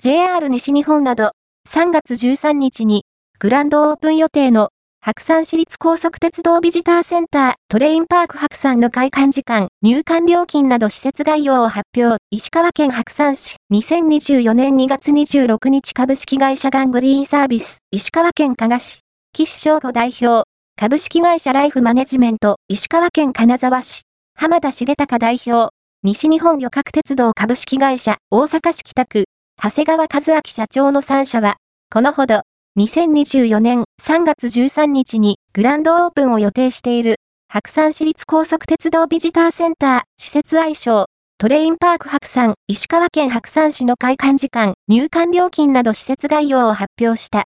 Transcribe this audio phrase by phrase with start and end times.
[0.00, 1.32] JR 西日本など、
[1.68, 3.04] 3月13日に、
[3.40, 4.68] グランドオープン予定の、
[5.00, 12.18] 白山市立高速鉄道ビジターセンタートレインパーク白山の開館時間、入館料金など施設概要を発表。
[12.30, 19.00] 石川県白山市、2024年2月26日株式会社ガングリーンサービス、石川県加賀市、
[19.32, 20.44] 岸翔吾代表、
[20.76, 24.02] 株式会社ライフマネジメント、石川県金沢市、
[24.36, 25.74] 浜田重隆代表、
[26.04, 29.24] 西日本旅客鉄道株式会社、大阪市北区、
[29.60, 31.56] 長谷川和明社長の3社は、
[31.92, 32.42] このほど、
[32.78, 37.16] 2024年3月13日にグランドオープンを予定している、
[37.48, 41.06] 白山市立高速鉄道ビジターセンター、施設愛称、
[41.38, 47.46] トレインパーク白山、石川県白山市の開館時間、入館料金など施設概要を発表した。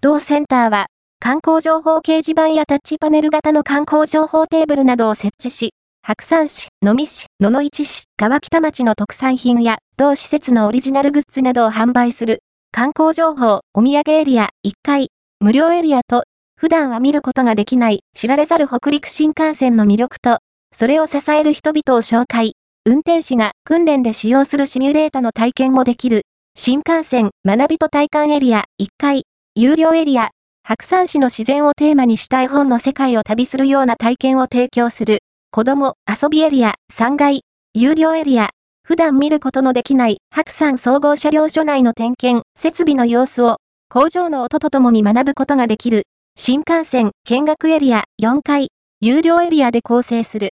[0.00, 0.86] 同センターは、
[1.20, 5.74] 観光情報掲示板やタッチパネル型の観光情報テーブルなどを設置し、
[6.08, 12.38] 白山市、野見市、野々市市、川北町の特産品や、同施設のオリジナルグッズなどを販売する、
[12.72, 15.08] 観光情報、お土産エリア、1階、
[15.40, 16.22] 無料エリアと、
[16.56, 20.38] 普段は見ることができない知られざる北陸新幹線の魅力と、
[20.74, 22.54] それを支える人々を紹介、
[22.86, 26.22] 運転士が訓練で使用するシミュレータの体験もできる、
[26.56, 29.24] 新幹線学びと体感エリア1階、
[29.54, 30.30] 有料エリア
[30.64, 35.20] 白山市の自然をテーマにした絵本の世界を旅するような体験を提供する、
[35.58, 37.40] 子供、遊びエリア、3階、
[37.74, 38.50] 有料エリア、
[38.84, 43.56] 普段見ることのできない白山総合車両所内の点検、設備の様子を、
[43.88, 46.02] 工場の音とともに学ぶことができる、
[46.36, 48.68] 新幹線、見学エリア、4階、
[49.00, 50.50] 有料エリアで構成する。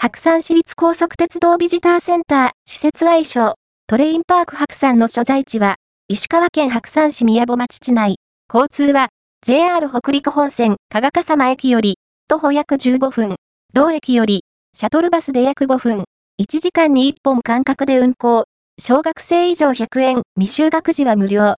[0.00, 3.54] 白山市立高速鉄道ビジターセンター、施設愛称、
[3.86, 5.76] トレインパーク白山の所在地は、
[6.08, 8.16] 石川県白山市宮保町地内。
[8.52, 9.10] 交通は、
[9.46, 13.36] JR 北陸本線、加賀笠間駅より、徒歩約15分、
[13.74, 16.04] 同駅より、シャトルバスで約5分、
[16.40, 18.44] 1時間に1本間隔で運行、
[18.80, 21.56] 小学生以上100円、未就学時は無料。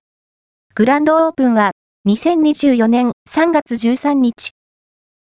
[0.74, 1.72] グランドオープンは、
[2.08, 4.52] 2024年3月13日。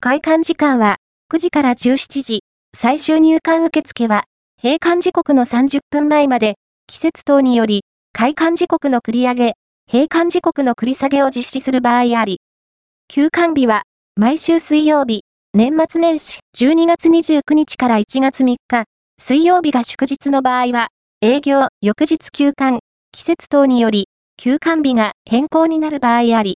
[0.01, 0.97] 開館時間は、
[1.33, 2.43] 9時から17時。
[2.77, 4.25] 最終入館受付は、
[4.61, 9.53] 閉館時刻の30分前まで、季節等により、開館時刻の繰り上げ、
[9.91, 12.39] 閉館時刻の繰り下げを実施する場合あり、
[13.07, 13.81] 休館日は、
[14.15, 15.23] 毎週水曜日、
[15.55, 18.85] 年末年始12月29日から1月3日、
[19.19, 20.87] 水曜日が祝日の場合は、
[21.21, 22.79] 営業、翌日休館、
[23.11, 26.51] 季節等により、休館日が変更になる場合あり、